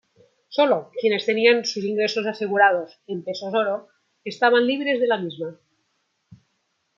Sólo 0.49 0.89
quienes 0.99 1.27
tenían 1.27 1.63
sus 1.63 1.83
ingresos 1.83 2.25
asegurados 2.25 2.99
en 3.05 3.23
pesos 3.23 3.53
oro 3.53 3.87
estaban 4.25 4.65
libres 4.65 4.99
de 4.99 5.05
la 5.05 5.19
misma. 5.19 5.59